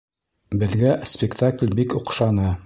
[0.63, 2.53] Беҙгә спектакль бик оҡшаны.